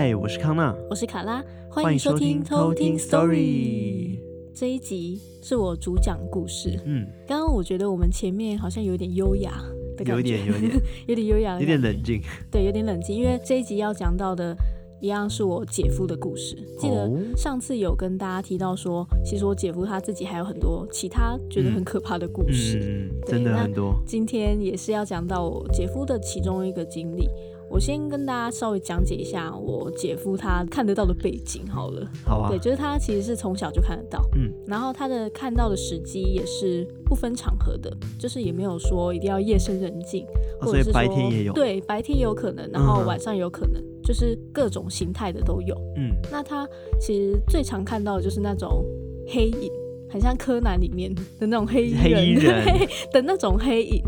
[0.00, 4.20] 嗨，我是康娜，我是卡拉，欢迎收听偷听 Story。
[4.54, 6.78] 这一集是我主讲故事。
[6.84, 9.60] 嗯，刚刚我觉得我们前面好像有点优雅
[9.96, 10.72] 的感觉，有点有点
[11.08, 12.20] 有点优雅，有点冷静。
[12.48, 14.56] 对，有点冷静，因为这一集要讲到的。
[15.00, 16.56] 一样是我姐夫的故事。
[16.76, 23.94] 记得上次有跟大家提到说，其实我姐夫他自己还有很多其他觉得很可怕的故事，嗯嗯、真的很多。
[24.04, 27.28] 今天也是要讲到我姐夫的其中一个经历。
[27.70, 32.06] 我先跟大家稍微讲解一下我姐夫他看得到的背景好了。
[32.24, 32.48] 好啊。
[32.48, 34.20] 对，就是他其实是从小就看得到。
[34.36, 34.52] 嗯。
[34.66, 40.26] 然后他的看到的时机也是不分场合的，就是也没有说一定要夜深人静，
[40.60, 41.52] 或者是白天也有。
[41.52, 45.74] 对，白天也有可能，然后晚上也有可能，嗯，就是各种形态的都有。
[45.96, 46.14] 嗯。
[46.30, 46.66] 那他
[47.00, 48.84] 其实最常看到的就是那种
[49.26, 49.70] 黑影，
[50.10, 52.64] 很像柯南里面的那种黑衣人，黑衣人
[53.12, 54.02] 的那种黑影。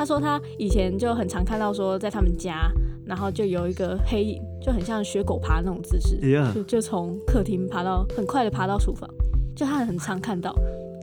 [0.00, 2.72] 他说他以前就很常看到说在他们家。
[3.06, 6.54] 然后就有一个黑影，就很像学狗爬那种姿势，yeah.
[6.54, 9.10] 就就从客厅爬到很快的爬到厨房，
[9.56, 10.54] 就他很常看到，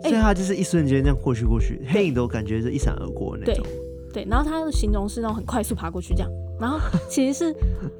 [0.03, 3.65] 所以他就是一瞬间这样过去过去，黑影都感觉是一闪而过那种。
[4.13, 7.53] 对，对，然后他的形容是那种很快速爬过去这样，然后其实是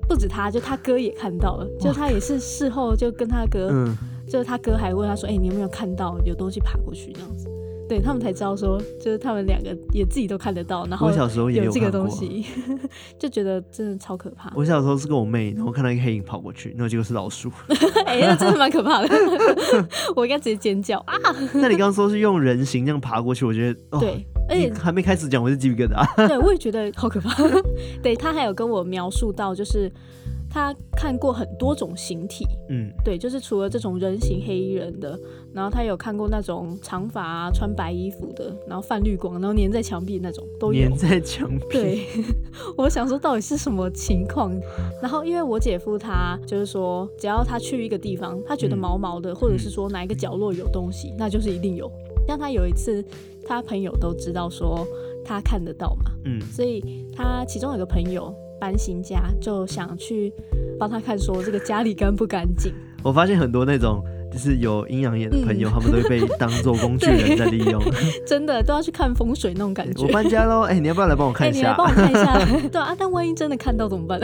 [0.08, 3.93] 不止他，就他哥也看到了，就他也是事后就跟他哥，
[4.25, 7.49] 就他哥还问他说：“哎、欸，你有没有看到有东西爬过去这样子？”
[7.88, 12.45] 对，他们才知道说，就是他们两个也自己都看得到，然后我小时候也有这个东西，
[13.17, 14.52] 就觉得真的超可怕。
[14.55, 17.49] 我小时候是跟我妹，然后看到一个黑影跑过去，然后结果是老鼠。
[18.05, 19.09] 哎、欸，那真的蛮可怕的，
[20.15, 21.15] 我应该直接尖叫啊！
[21.53, 26.27] 那你刚刚说是用人形这样爬过去，我觉得、哦、对，而且还没开始讲，我是鸡皮疙瘩。
[26.27, 27.33] 对，我也觉得好可怕。
[28.03, 29.91] 对，他还有跟我描述到，就是。
[30.58, 35.16] 他看过很多种形体，嗯，对，就是除了这种人形黑衣人的，
[35.53, 40.89] 然后他有看过那种长发啊、穿白衣服的，然后泛绿光，然后粘在墙壁那种都有。
[40.89, 41.66] 粘在墙壁。
[41.72, 42.08] 对，
[42.75, 44.52] 我想说到底是什么情况？
[44.99, 51.87] 然后因为我姐夫他就是说，只要他去一个地方，他觉得毛毛的，嗯、或者是说哪一个角落有东西，那就是一定有。
[52.27, 53.05] 像他有一次，
[53.48, 54.83] 他朋友都知道说
[55.23, 58.33] 他看得到嘛，嗯，所以他其中有个朋友。
[58.59, 60.33] 搬新家就想去
[60.79, 62.73] 帮他看，说这个家里干不干净。
[63.03, 67.81] 我发现很多那种就是有阴阳眼的朋友，嗯、他们都会被当做工具人在利用。
[68.25, 70.05] 真的都要去看风水那种感觉。
[70.05, 71.59] 我搬家喽， 哎、欸，你要不要来帮我看一下？
[71.59, 72.67] 欸、你来帮我看一下。
[72.69, 74.19] 对啊，但万一真的看到怎么办？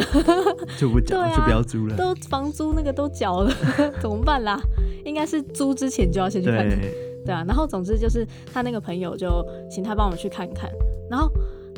[0.78, 1.96] 就不缴、啊，就不要租了。
[1.96, 3.54] 都房租那个都缴了，
[4.02, 4.60] 怎么办啦？
[5.06, 6.70] 应该是租之前就要先去看看。
[6.70, 6.92] 对，
[7.26, 10.70] 对啊，然后总之就是他那个朋友就请他帮我们去看看，
[11.10, 11.32] 然后。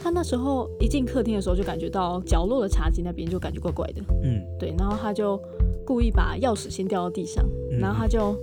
[0.06, 4.04] 他那时候一进客厅的时候，就感觉到角落的茶几那边就感觉怪怪的。
[4.22, 5.36] 嗯，对，然后他就
[5.84, 8.38] 故意把钥匙先掉到地上，嗯、然后他就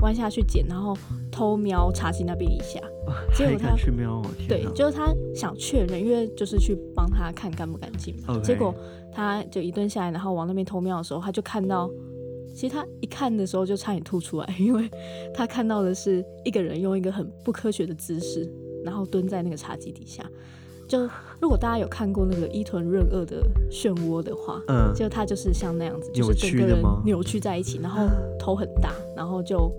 [0.00, 0.94] 弯下去捡，然后
[1.32, 2.78] 偷瞄茶几那边一下。
[3.34, 8.38] 结果他去瞄，对，就是他想确认，因为就是去帮他看干不干净嘛。
[8.40, 8.74] 结果
[9.10, 11.90] 他就一蹲下来，然后往那边偷瞄的时候，他就看到，
[12.54, 14.86] 其实他一看的时候就差点吐出来， 因为
[15.32, 18.46] 他看到的是一个人用一个很不科学的姿势，
[18.84, 20.22] 然后蹲在那个茶几底下。
[20.88, 21.00] 就
[21.40, 28.06] 如果大家有看过那个伊藤润二的漩涡的话，嗯，就他就是像那样子，就是整个人扭曲在一起，然后
[28.38, 29.70] 头很大，然后就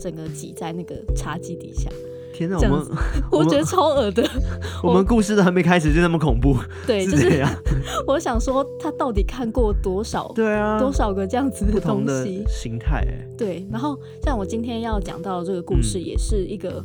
[0.00, 1.90] 整个挤在那个茶几底下。
[2.34, 2.86] 天哪，我们
[3.32, 4.28] 我觉得超恶的。
[4.82, 7.50] 我们故事都还没开始就那么恐怖，对，是这样。
[8.06, 10.30] 我想说他到底看过多少？
[10.36, 13.04] 对啊，多少个这样子的东西形态？
[13.36, 16.84] 对，然后像我今天要讲到的这个故事，也是一个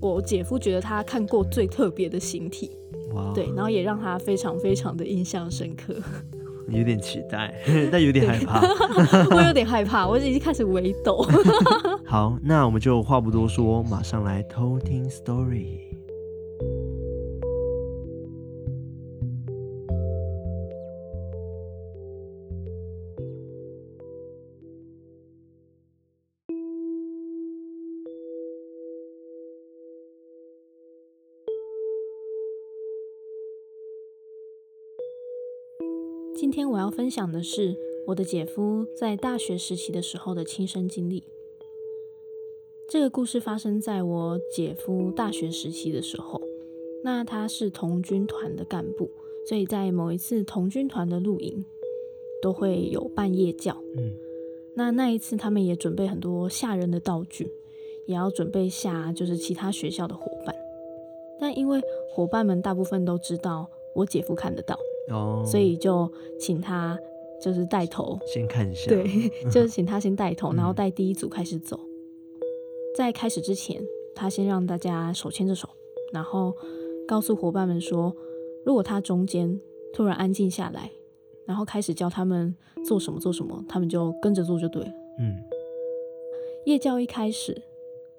[0.00, 2.70] 我姐夫觉得他看过最特别的形体。
[3.34, 5.94] 对，然后也让他非常非常的印象深刻，
[6.68, 7.54] 有点期待，
[7.92, 8.60] 但有点害怕。
[9.34, 11.26] 我有点害怕，我已经开始微抖。
[12.06, 15.91] 好，那我们就话不多说，马上来偷听 story。
[36.42, 37.76] 今天我要分享的是
[38.08, 41.22] 我的姐夫在大学时期的时候的亲身经历。
[42.90, 46.42] 这个故事发生在我姐夫大学时期的时候。
[47.04, 49.08] 那他是童军团的干部，
[49.46, 51.64] 所以在某一次童军团的露营
[52.42, 53.80] 都会有办夜教。
[53.96, 54.12] 嗯，
[54.74, 57.46] 那那一次他们也准备很多吓人的道具，
[58.08, 60.52] 也要准备吓就是其他学校的伙伴。
[61.38, 61.80] 但因为
[62.10, 64.76] 伙伴们大部分都知道我姐夫看得到。
[65.08, 66.98] 哦，所以就请他
[67.40, 68.18] 就是带头。
[68.26, 69.04] 先看一下，对，
[69.50, 71.78] 就是请他先带头，然后带第一组开始走。
[72.96, 73.82] 在开始之前，
[74.14, 75.68] 他先让大家手牵着手，
[76.12, 76.54] 然后
[77.08, 78.14] 告诉伙伴们说，
[78.64, 79.58] 如果他中间
[79.92, 80.90] 突然安静下来，
[81.46, 82.54] 然后开始教他们
[82.86, 84.88] 做什么做什么，他们就跟着做就对了。
[85.18, 85.36] 嗯，
[86.66, 87.62] 夜教一开始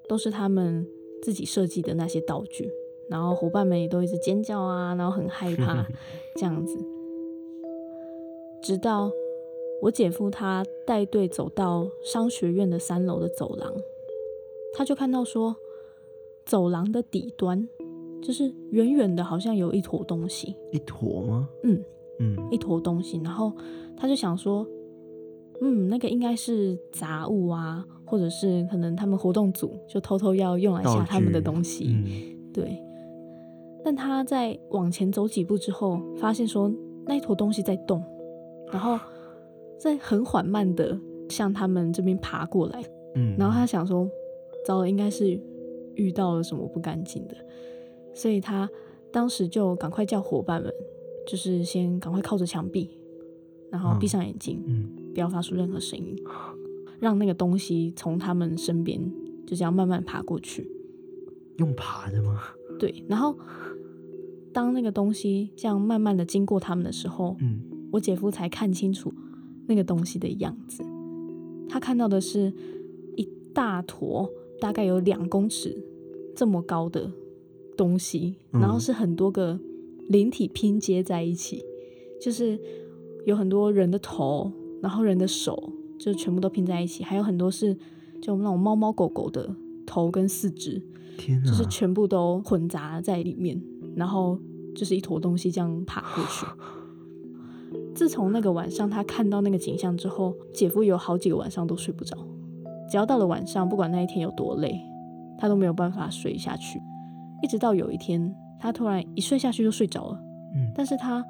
[0.10, 0.86] 都是他们
[1.22, 2.70] 自己设计的那些道具，
[3.14, 5.86] 然后伙伴们也都一直尖叫啊，然后很害怕
[6.36, 6.76] 这样子，
[8.64, 9.12] 直到
[9.84, 13.72] 我姐夫他带队走到商学院的三楼的走廊，
[14.74, 15.56] 他就看到说，
[16.44, 17.70] 走廊的底端
[18.20, 20.56] 就是远远的，好像有一坨东西。
[20.72, 21.48] 一坨吗？
[21.62, 21.84] 嗯
[22.18, 23.22] 嗯，一坨东西。
[23.24, 23.54] 然后
[23.96, 24.66] 他就想说，
[25.62, 31.86] 嗯，那个应该是杂物啊，或者是可能他们活动组就偷偷要用来吓他们的东西。
[31.90, 32.82] 嗯，对。
[33.84, 36.72] 但他在往前走几步之后，发现说
[37.06, 38.04] 那一坨东西在动，
[38.72, 38.98] 然后
[39.78, 40.98] 在很缓慢的
[41.30, 42.84] 向他们这边爬过来。
[43.16, 44.10] 嗯，然后他想说，
[44.66, 45.40] 糟了，应该是
[45.96, 47.36] 遇到了什么不干净的，
[48.14, 48.70] 所以他
[49.12, 50.74] 当时就赶快叫伙伴们，
[51.28, 52.98] 就是先赶快靠着墙壁，
[53.70, 56.16] 然后闭上眼睛，嗯，不要发出任何声音，
[57.00, 59.00] 让那个东西从他们身边
[59.46, 60.68] 就这样慢慢爬过去。
[61.58, 62.42] 用爬的吗？
[62.80, 63.38] 对，然后。
[64.56, 67.60] 当那个东西这样慢慢的经过他们的时候，嗯，
[67.92, 69.12] 我姐夫才看清楚
[69.66, 70.84] 那个东西的样子。
[71.68, 72.54] 他看到的是
[73.16, 74.30] 一大坨，
[74.60, 75.76] 大概有两公尺
[76.36, 77.12] 这么高的
[77.76, 79.60] 东西，然后是很多个
[80.08, 81.64] 灵体拼接在一起，
[82.22, 82.60] 就是
[83.26, 84.52] 有很多人的头，
[84.84, 87.76] 然后人的手，就全部都拼在一起，还有很多是
[88.22, 90.80] 就那种猫猫狗狗的头跟四肢，
[91.18, 93.62] 天哪，就是全部都混杂在里面。
[93.96, 94.40] 然后
[94.76, 96.46] 就是一坨东西这样爬过去。
[97.94, 102.18] 自从那个晚上他看到那个景象之后，姐夫有好几个晚上都睡不着。
[102.90, 104.82] 只要到了晚上，不管那一天有多累，
[105.38, 106.82] 他都没有办法睡下去。
[107.44, 110.20] 一直到有一天，他突然一睡下去就睡着了。
[110.56, 111.24] 嗯，但是他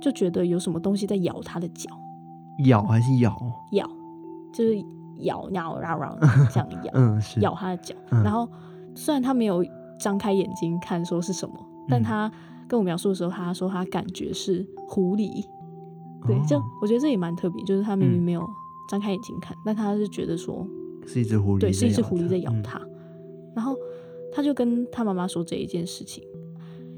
[0.00, 1.90] 就觉得有什么东西在咬他的脚。
[2.66, 3.34] 咬还是咬？
[3.72, 3.88] 咬，
[4.52, 4.76] 就是
[5.20, 6.18] 咬咬咬咬
[6.50, 6.90] 这样 咬。
[6.92, 7.94] 嗯，是咬他的脚。
[8.10, 8.46] 嗯，然后
[8.94, 9.64] 虽然他没有
[9.98, 11.54] 张开眼睛看说是什么。
[11.86, 12.32] 但他
[12.66, 15.44] 跟我描述的时候，他说他感觉是狐狸，
[16.26, 18.42] 对，就我觉得这也蛮特别，就是他明明没有
[18.88, 20.66] 张开眼睛看，但他是觉得说
[21.06, 22.80] 是一只狐狸，对，是一只狐狸在咬他。
[23.54, 23.76] 然后
[24.32, 26.24] 他就跟他妈妈说这一件事情，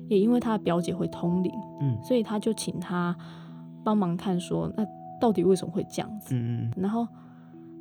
[0.09, 1.51] 也因为他的表姐会通灵，
[1.81, 3.17] 嗯，所以他就请他
[3.83, 4.87] 帮忙看，说那
[5.21, 6.33] 到底为什么会这样子？
[6.33, 6.73] 嗯嗯。
[6.77, 7.05] 然后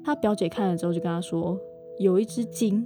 [0.03, 1.55] 他表姐看了之后，就跟他说
[1.99, 2.83] 有一只精，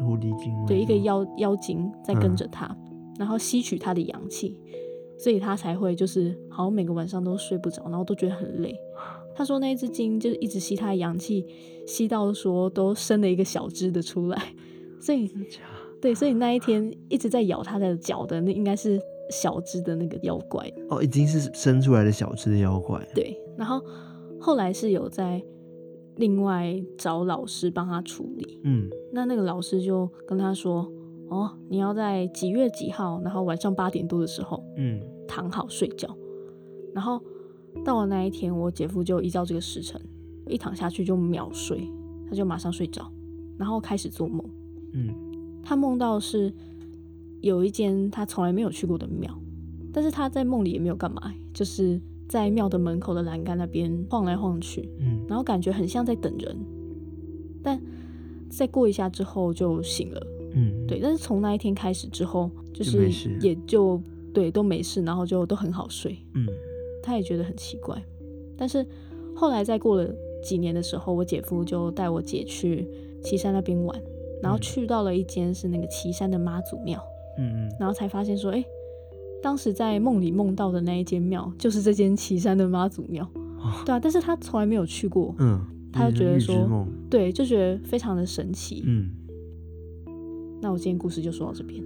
[0.00, 2.76] 狐狸精，对，一个妖妖精在跟着他。
[3.18, 4.56] 然后吸取他的阳气，
[5.18, 8.72] 所以他才会就是好像每个晚上都睡不着，然后都觉得很累。
[9.34, 11.44] 他说那一只精就是一直吸他的阳气，
[11.84, 14.40] 吸到说都生了一个小只的出来。
[15.00, 15.28] 所以
[16.00, 23.04] 对，所以那一天一直在咬他的脚的那应该是小只的那个妖怪哦，已经是生出来的小只的妖怪。
[23.14, 23.82] 对，然后
[24.40, 25.42] 后来是有在
[26.18, 28.60] 另外找老师帮他处理。
[28.64, 30.92] 嗯，那那个老师就跟他说。
[31.30, 36.08] 哦，你要在几月几号，然后晚上八点多的时候，嗯，躺好睡觉。
[36.94, 37.22] 然后
[37.84, 40.00] 到了那一天，我姐夫就依照这个时辰，
[40.46, 41.86] 一躺下去就秒睡，
[42.26, 43.12] 他就马上睡着，
[43.58, 44.42] 然后开始做梦。
[44.94, 45.14] 嗯，
[45.62, 46.50] 他梦到是
[47.42, 49.30] 有一间他从来没有去过的庙，
[49.92, 56.56] 但是他在梦里也没有干嘛，就是在庙的门口的栏杆那边晃来晃去，嗯，然后感觉很像在等人，
[57.62, 57.80] 但
[58.50, 60.26] 再过一下之后就醒了。
[60.52, 64.00] 嗯，对，但是从那一天开始之后，就是也就
[64.32, 66.16] 对都没事，然后就都很好睡。
[66.34, 66.46] 嗯，
[67.02, 68.02] 他也觉得很奇怪，
[68.56, 68.86] 但是
[69.34, 70.10] 后来再过了
[70.42, 72.88] 几年的时候，我姐夫就带我姐去
[73.22, 74.00] 岐山那边玩，
[74.42, 77.02] 然后去到了一间是那个岐山的妈祖庙。
[77.38, 78.64] 嗯嗯，然后才发现说，哎，
[79.42, 83.24] 当时在梦里梦到的那一间庙，就是这间岐山的妈祖庙。
[83.34, 85.34] 哦，对啊，但是他从来没有去过。
[85.38, 85.60] 嗯，
[85.92, 88.82] 他就觉得说，对，就觉得非常的神奇。
[88.86, 89.10] 嗯。
[90.60, 91.82] 那我今天故事就说到这边。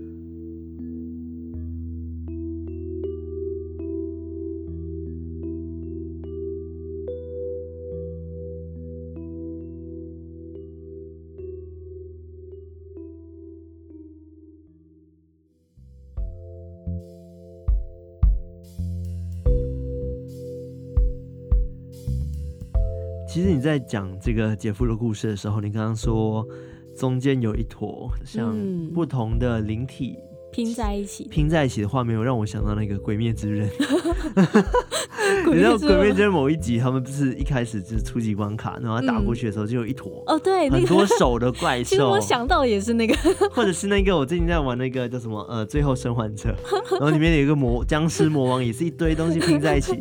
[23.32, 26.46] 其实你在讲这个姐夫的故事的时候，你刚刚说。
[26.94, 28.54] 中间有一坨像
[28.92, 30.18] 不同的灵体
[30.52, 33.66] 拼在一起，拼在一起的画面，有让我想到那个《鬼灭之刃》。
[35.52, 41.88] 你知道《鬼灭之刃》某一集，他们不是一开始就是初级关卡，然后打过去的时候就有一坨哦，对，很多手的怪兽。
[41.90, 43.14] 其实我想到也是那个，
[43.52, 46.54] 或者是那个我最近在玩那个叫什么呃《最后生还者》，
[46.92, 49.92] 然后里面有一个魔僵尸魔王，也是一堆东西拼在一起。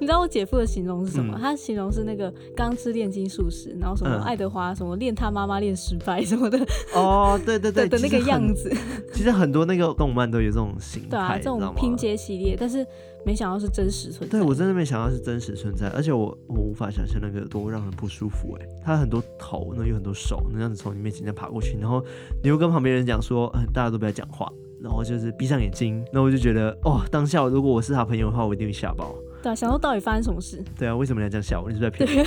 [0.00, 1.38] 你知道我姐夫的形容是什么？
[1.40, 6.58] 他形容是那个钢之炼金术师，然后什么爱德华什么练他妈妈练失败什么的。
[6.94, 8.70] 哦，对对对，的那个样子。
[9.12, 12.86] 其实很多那个动漫都有这种形态，对啊，这种拼接系列，但是。
[13.24, 14.38] 没想到是真实存在。
[14.38, 18.66] 对，我真的没想到是真实存在，而且我我无法想象那个多让人不舒服哎。
[18.82, 22.02] 他很多头，那有很多手，那样子从你面前这样爬过去，然后
[22.42, 29.14] 你又跟旁边人讲说，嗯，大家都不要讲话，然后就是闭上眼睛，那我就觉得，哦，当下如果我是他朋友的话，我一定会吓爆。
[29.42, 30.62] 对啊，想说到底发生什么事？
[30.78, 31.64] 对啊，为什么你要这样笑？
[31.68, 32.26] 你是不是在骗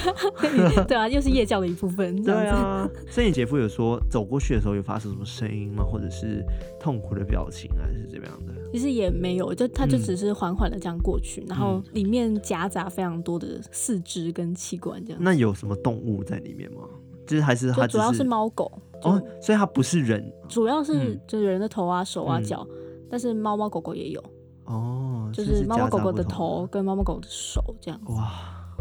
[0.78, 0.84] 我？
[0.84, 2.22] 对啊， 又是夜教的一部分。
[2.24, 5.84] 对啊，所以你姐夫有说走过去的时候有发生什么声音吗？
[5.84, 6.44] 或者是
[6.80, 8.54] 痛苦的表情，还是怎么样的？
[8.72, 15.22] 其实也没有，就他就只是缓缓的这样过去，嗯、然后里面夹杂非常多的四肢跟器官这样。
[15.22, 16.84] 那有什么动物在里面吗？
[17.28, 18.70] 就是还是它主要是猫狗
[19.04, 22.76] 哦，所以它不是人，主要是就是人的头啊、手啊、脚、嗯，
[23.10, 24.22] 但是猫猫狗狗也有
[24.66, 25.01] 哦，
[25.32, 28.12] 就是猫猫狗狗的头跟猫猫狗的手这样子。
[28.14, 28.32] 哇，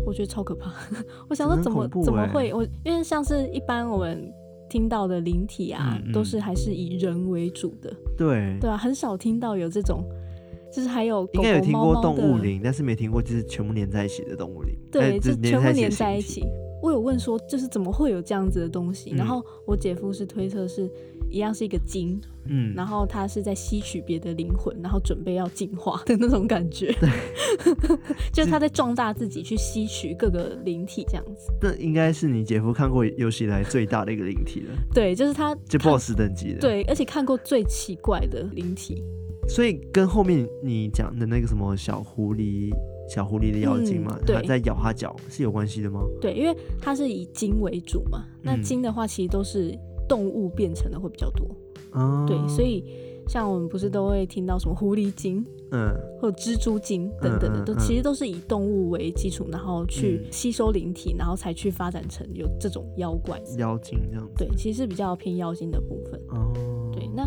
[0.07, 0.73] 我觉得超可怕，
[1.29, 4.33] 我想说怎么怎么会我，因为像是一般我们。
[4.71, 7.93] 听到的灵体啊，嗯嗯，都是还是以人为主的。
[8.17, 10.05] 对对啊，很少听到有这种，
[10.73, 14.73] 就是还有狗狗猫猫，应该有听过动物灵，但是没听过就是全部连在一起的动物灵。
[14.89, 16.45] 对，就全部连在一起。
[16.83, 19.11] 我有问说，就是怎么会有这样子的东西？
[19.13, 20.91] 嗯、然后我姐夫是推测是。
[21.33, 27.09] 一样是一个精，嗯，然后他是在吸取别的灵魂，然后准备要进化的那种感觉，对，
[28.35, 31.53] 就是他在壮大自己去吸取各个灵体这样子。
[31.61, 34.75] 这应该是你姐夫看过有史以来最大的一个灵体了。
[34.93, 36.59] 对，就是他，就 BOSS 等级的。
[36.59, 39.05] 对，而且看过最奇怪的灵体。
[39.51, 42.71] 所以跟后面你讲的那个什么小狐狸、
[43.09, 46.01] 小狐狸的妖精嘛，他、嗯、在咬它脚是有关系的吗？
[46.21, 49.77] 对，因为它是以精为主嘛，那精的话其实都是。
[50.09, 51.47] 动物变成的会比较多，
[51.93, 52.85] 哦，对，所以
[53.29, 64.33] 像我们不是都会听到什么狐狸精，嗯，或者蜘蛛精等等的，都其实都是以动物为基础，然后去吸收灵体，然后才去发展成有这种妖怪、妖精这样子。
[64.37, 66.21] 对，其实是比较偏妖精的部分。
[66.31, 66.53] 哦，
[66.93, 67.23] 对，那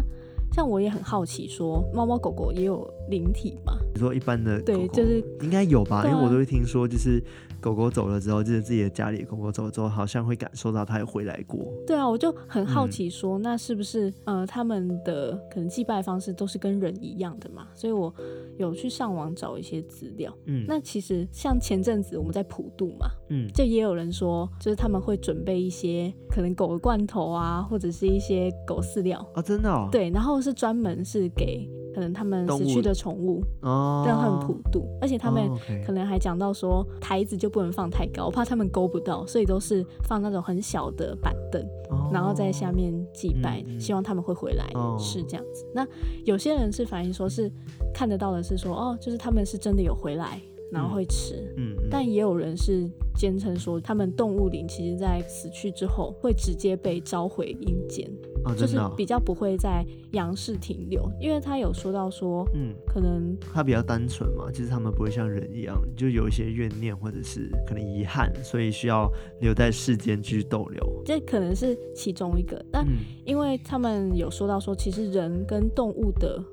[0.53, 3.73] 像我也很好奇，说猫猫狗狗也有灵体吗？
[3.93, 7.21] 你说一般的狗狗，对，就是应该有吧，因为我都会听说，就是。
[7.63, 11.71] 狗狗走了之后，就是自己的家里狗狗走了之后，好像会感受到它有回来过。
[11.87, 17.65] 对啊，我就很好奇说，说、嗯、那是不是呃，他们的可能祭拜方式都是跟人一样的嘛？
[17.73, 18.13] 所以我
[18.57, 20.33] 有去上网找一些资料。
[20.45, 31.69] 嗯，那其实像前阵子我们在普渡嘛，嗯，就也有人说，就是他们会准备一些可能狗的罐头啊，或者是一些狗饲料啊，真的、哦，对，然后是专门是给。
[31.93, 35.49] 可能他们死去的宠物，让他们普渡，而且他们
[35.85, 41.65] 可能还讲到说台子就不能放太高，我怕他们勾不到，所以都是放那种很小的板凳，
[42.11, 44.65] 然后在下面祭拜，希望他们会回来，
[44.97, 45.65] 是这样子。
[45.73, 45.87] 那
[46.25, 47.51] 有些人是反映说是
[47.93, 50.41] 看得到的是说哦，就是他们是真的有回来。
[50.71, 58.09] 然后会吃，嗯，但也有人是坚称说，他们动物灵其实在死去之后会直接被召回阴间，
[58.45, 72.63] 哦，就是比较不会在阳世停留，因为他有说到说，嗯，可能他比较单纯嘛，其实他们不会像人一样，就有一些怨念或者是可能遗憾，所以需要留在世间继续逗留，这可能是其中一个。
[72.71, 72.85] 但
[73.25, 76.43] 因为他们有说到说，其实人跟动物的。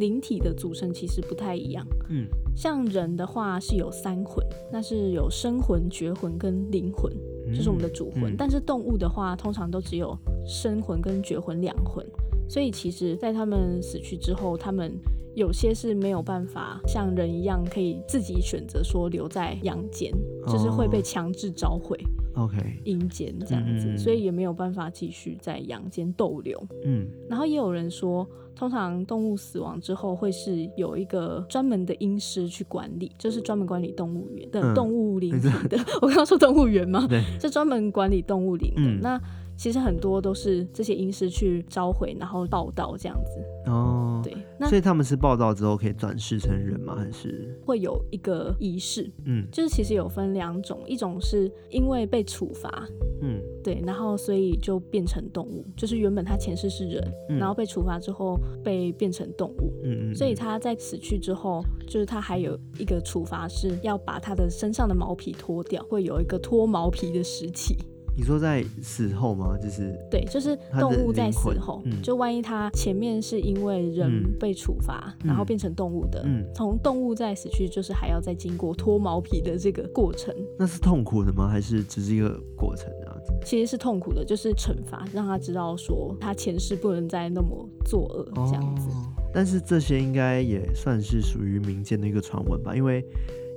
[0.00, 7.12] 灵体的组成其实不太一样，嗯，像人的话是有三魂，那是有生魂、绝魂跟灵魂，
[7.52, 8.32] 就是我们的主魂。
[8.32, 12.06] 嗯，但是动物的话，通常都只有生魂跟绝魂两魂，
[12.48, 14.92] 所以其实，在他们死去之后，他们
[15.34, 20.12] 有些是没有办法像人一样可以自己选择说留在阳间，
[20.46, 21.98] 就是会被强制召回。
[22.34, 26.60] OK，阴间这样子，嗯，所以也没有办法继续在阳间逗留。
[26.84, 28.26] 嗯，然后也有人说，
[28.56, 35.76] 通常动物死亡之后会是有一个专门的阴师去管理，就是专门管理动物园的动物灵体 的。
[35.78, 37.06] 嗯、 我刚刚说动物园吗？
[37.08, 38.82] 对，是专门管理动物灵的。
[38.82, 39.20] 嗯、那
[39.56, 43.70] 其实很多都是这些阴师去召回，然后报道这样子。
[43.70, 46.96] 哦，对，那所以他们是报道之后可以转世成人吗？
[46.96, 49.10] 还是会有一个仪式？
[49.24, 52.86] 嗯，就是其实有分两种，一种是因为被处罚，
[53.22, 67.76] 嗯，对，然后所以就变成动物，就是原本他前世是人，嗯、然后被处罚之后被变成动物，嗯嗯，所以他在死去之后，就是他还有一个处罚是要把他的身上的毛皮脱掉，会有一个脱毛皮的时期。
[68.16, 69.56] 你说在死后吗？
[69.60, 80.34] 就是对，就是动物在死后，嗯、就万一它前面是因为人被处罚，嗯、然后变成动物的，从、嗯、动物再死去，就是还要再经过脱毛皮的这个过程。
[80.58, 81.48] 那是痛苦的吗？
[81.48, 83.32] 还是只是一个过程这样子？
[83.44, 88.88] 其实是痛苦的，就是惩罚，让他知道说他前世不能再那么作恶这样子。
[88.90, 93.04] 哦、但是这些应该也算是属于民间的一个传闻吧，因为。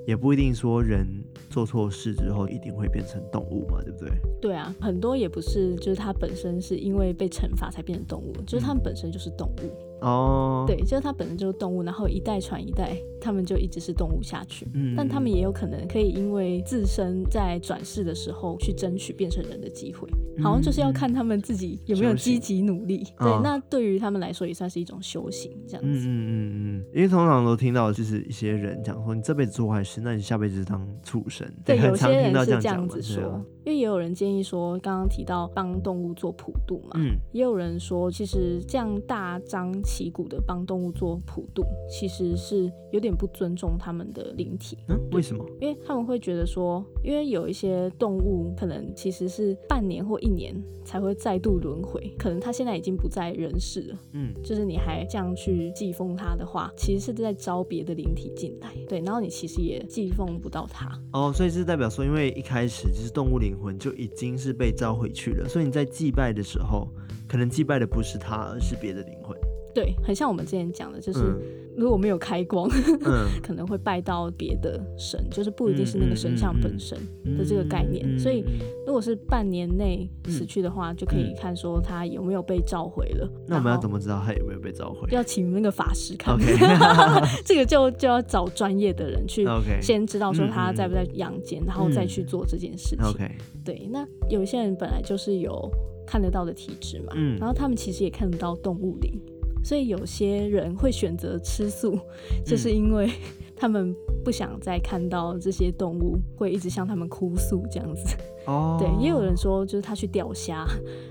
[0.08, 1.06] 也不一定说人
[1.50, 4.10] 做错事之后一定会变成动物嘛，对不对？
[4.40, 9.87] 对啊，很多也不是，就是它本身是因为被惩罚才变成动物，就是它们本身就是动物。
[10.02, 14.68] 哦，对，就是它本身就是动物，然后一代传一代，它们就一直是动物下去。
[14.74, 20.08] 嗯，但它们也有可能可以因为自身在转世的时候去争取变成人的机会，
[20.42, 23.04] 好像就是要看他们自己有没有积极努力。
[23.20, 25.90] 对，那对于他们来说也算是一种修行，这样子。
[25.90, 31.48] 嗯嗯嗯嗯，因为通常都听到就是一些人讲说，你这辈子做坏事，那你下辈子当畜生。
[31.66, 44.78] 对，有些人是这样子说，因为也有人建议说，刚刚提到帮动物做普渡嘛，嗯，也有人说，其实这样大张旗鼓的帮动物做普渡，其实是有点不尊重他们的灵体。
[44.88, 45.46] 嗯，为什么？
[45.60, 50.56] 因为他们会觉得说，因为有一些动物可能其实是半年或一年
[50.86, 54.00] 才会再度轮回，可能他现在已经不在人世了。
[54.14, 58.74] 嗯，就是你还这样去祭奉他的话，其实是在招别的灵体进来。
[58.88, 60.90] 对，然后你其实也祭奉不到他。
[61.12, 66.88] 哦，所以是代表说，因为一开始就是动物灵魂就已经是被召回去了，所以你在祭拜的时候，
[67.28, 69.38] 可能祭拜的不是他，而是别的灵魂。
[69.74, 71.20] 对，很像我们之前讲的，就是
[71.78, 72.68] 如果没有开光，
[73.06, 76.98] 嗯、 可能会拜到别的神，就是不一定是那个神像本身
[77.38, 78.18] 的这个概念。
[78.18, 78.44] 所以，
[78.86, 83.30] 如果是半年内死去的话，嗯、就可以看说他有没有被召回了。
[83.48, 85.08] 那我们要怎么知道他有没有被召回？
[85.12, 86.36] 要请那个法师看。
[87.46, 89.46] 这个就就要找专业的人去
[89.80, 93.30] 先知道说他在不在阳间，然后再去做这件事情。
[93.64, 95.70] 对，那有一些人本来就是有
[96.08, 99.14] 看得到的体质嘛，嗯、然后他们其实也看得到动物灵。
[99.68, 102.00] 所以有些人会选择吃素，
[102.46, 103.10] 就是因为
[103.58, 108.16] 他们不想再看到这些动物会一直向他们哭诉这样子。
[108.46, 110.66] 哦， 对，也有人说，就是他去钓虾，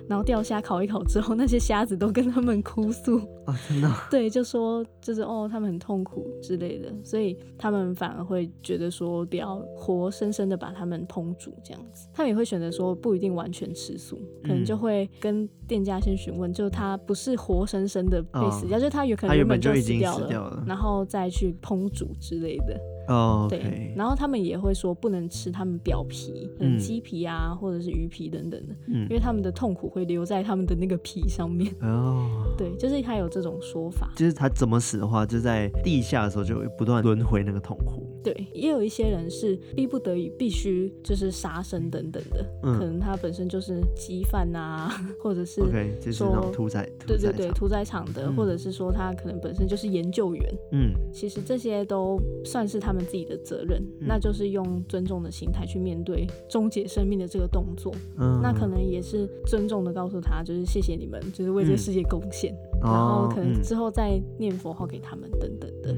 [0.09, 3.91] 然后钓虾烤一烤之后，那些虾子都跟他们哭诉啊，真的？
[4.11, 12.09] 对，就说就是哦，他们很痛苦之类的，所以他们反而会觉得说，不要活生生的把他们烹煮这样子。
[12.15, 22.96] 他们也会选择说，不一定完全吃素，可能就会跟店家先询问，就他不是活生生的被死掉，就他有可能原本就死掉了，然后再去烹煮之类的。
[23.09, 31.73] 哦，对，然后他们也会说不能吃他们表皮，嗯，鸡皮啊，或者是鱼皮等等的，嗯，因为他们的痛苦会留在他们的那个皮上面。
[31.83, 38.03] 哦，对，就是他有这种说法，就是他怎么死的话，就在地下的时候就会不断轮回那个痛苦。
[38.25, 44.91] 对，也有一些人是逼不得已必须就是杀生等等的，可能他本身就是鸡贩啊，
[45.23, 65.95] 或者是，OK，就是那种屠宰，对对对，屠宰场的，或者是说他可能本身就是研究员，嗯，其实这些都算是他们自己的责任，那就是用尊重的心态去面对终结生命的这个动作，嗯，那可能也是尊重的告诉他，就是谢谢你们，就是为这个世界贡献，然后可能之后再念佛号给他们等等的，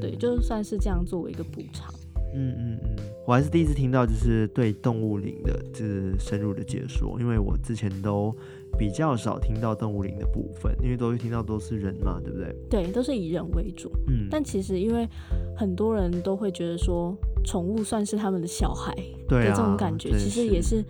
[0.00, 1.94] 对，就算是这样作为一个补偿。
[2.32, 8.32] 嗯嗯嗯，我还是第一次听到，就是对动物灵的，就是深入的解说，因为我之前都
[8.80, 12.56] 比较少听到动物灵的部分，因为都会听到都是人嘛，对不对？
[12.70, 13.92] 对，都是以人为主。
[14.08, 15.06] 嗯，但其实因为
[15.54, 17.14] 很多人都会觉得说，
[17.44, 18.96] 宠物算是他们的小孩，
[19.28, 20.82] 对这种感觉，其实也是。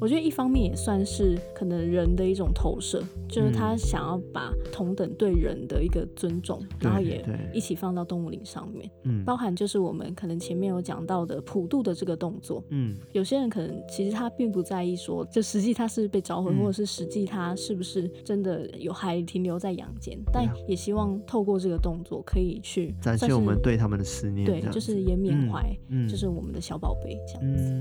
[0.00, 27.72] 我觉得一方面也算是可能人的一种投射，就是他想要把同等对人的一个尊重，嗯、然后也一起放到动物灵上面，嗯，包含就是我们可能前面有讲到的普渡的这个动作，嗯，有些人可能其实他并不在意说，就实际他是被召回，嗯、或者是实际他是不是真的有还停留在阳间，嗯、但也希望透过这个动作可以去展现我们对他们的思念，对，就是也缅怀，嗯，就是我们的小宝贝这样子，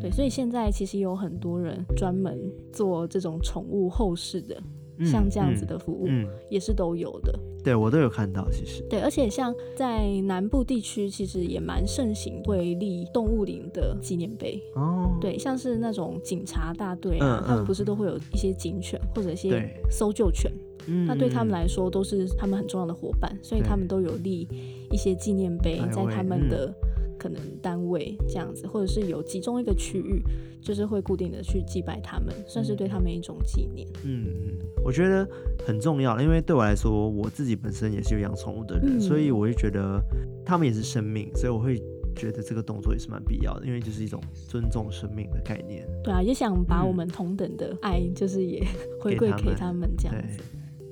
[0.00, 2.38] 对，所以现在其实有很多人专门
[2.72, 4.60] 做这种宠物后事的，
[4.98, 6.08] 嗯、像这样子的服务，
[6.50, 7.38] 也是都有的。
[7.64, 8.82] 对，我都有看到，其实。
[8.90, 14.60] 对，而且像在南部地区，其实也蛮盛行会立动物灵的纪念碑。
[14.74, 15.16] 哦。
[15.20, 20.50] 对，像是那种警察大队啊，他们不是都会有一些警犬或者一些搜救犬？
[20.88, 21.06] 嗯。
[21.06, 24.48] 那对他们来说，都是他们很重要的伙伴，所以他们都有立
[24.90, 26.74] 一些纪念碑在他们的。
[27.22, 30.20] 可能单位这样子，或者是有集中一个区域，
[30.60, 33.86] 就是会固定的去祭拜他们，算是对他们一种纪念。
[34.02, 35.24] 嗯嗯，我觉得
[35.64, 40.02] 很重要，因为对我来说，我自己本身也是有养宠物的人，嗯、所以我会觉得
[40.44, 41.80] 他们也是生命，所以我会
[42.16, 45.86] 觉得这个动作也是蛮必要的，因为就是一种尊重生命的概念。
[46.02, 48.66] 对啊，也想把我们同等的爱，就是也
[49.00, 50.42] 回馈给他们这样子。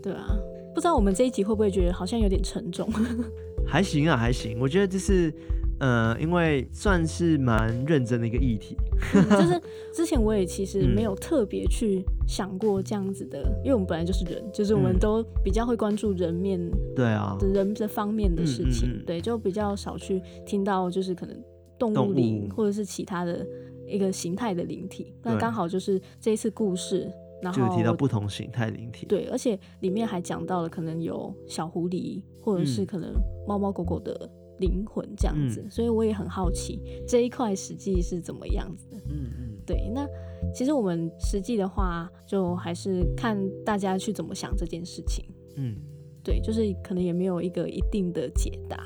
[0.01, 0.29] 对，对啊，
[0.73, 2.89] 不知道我们这一集会不会觉得好像有点沉重？
[3.67, 4.61] 还行啊，还行。
[4.61, 5.35] 我觉得就是。
[5.81, 8.77] 呃，因为算是蛮认真的一个议题，
[9.15, 9.61] 嗯，就是
[9.95, 16.61] 之前我也其实没有特别去想过这样子的，嗯，因为我们本来就是人，就是我们都比较会关注人面，
[16.95, 21.35] 对啊，人这方面的事情，嗯，对，就比较少去听到就是可能
[21.79, 23.47] 动物灵或者是其他的
[23.89, 33.15] 一个形态的灵体，那刚好就是这一次故事，然后就提到不同形态灵体，对，而且里面还讲到了可能有小狐狸，或者是可能
[33.49, 34.31] 猫猫狗狗的。
[34.61, 38.97] 灵魂这样子，嗯，所以我也很好奇这一块实际是怎么样子的。
[39.09, 39.91] 嗯嗯，对。
[39.93, 40.07] 那
[40.55, 45.25] 其实我们实际的话，就还是看大家去怎么想这件事情。
[45.57, 45.75] 嗯，
[46.23, 48.77] 对，就是可能也没有一个一定的解答。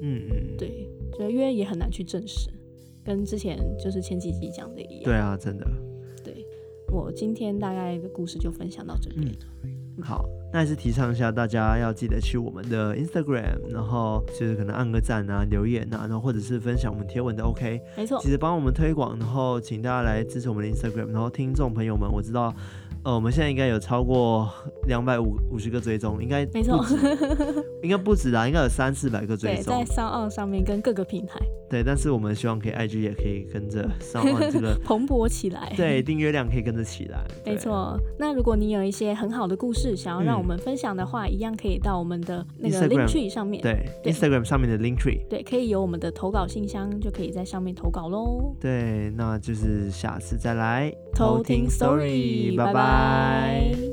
[0.00, 2.50] 嗯嗯，对，就因为也很难去证实，
[3.04, 5.04] 跟之前就是前几集讲的一样。
[5.04, 5.66] 对啊，真的。
[6.24, 6.46] 对，
[6.92, 9.26] 我今天大概的故事就分享到这边。
[9.64, 17.80] 嗯好，那还是提倡一下，大家要记得去我们的 Instagram，然后就是可能按个赞啊、留言啊，然后或者是分享我们贴文的 OK。
[17.96, 22.54] 没错，其实帮我们推广，然后请大家来支持我们的 Instagram，然后听众朋友们，我知道。
[23.04, 24.48] 呃，我们现在应该有超过
[24.86, 26.86] 两百五五十个追踪，应该没错，
[27.82, 29.74] 应该不止啦，应该有三四百个追踪。
[29.74, 31.40] 对，在 SoundOn 上面跟各个平台。
[31.68, 35.72] 对，但是我们希望可以 IG 也可以跟着 SoundOn 这个 蓬勃起来。
[35.76, 37.24] 对，订阅量可以跟着起来。
[37.44, 43.62] 没错，那如果你有一些很好的故事想要让我们分享的话，嗯、一样可以到我们的那个 Linktree 上面。
[43.62, 45.24] 对，对，Instagram 上面的 Linktree。
[45.28, 48.52] 对，可以有我们的投稿信箱，就可以在上面投稿喽。
[48.60, 53.91] 对，那就是下次再来偷听 Story，拜拜。